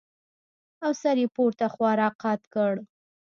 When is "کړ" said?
2.53-2.73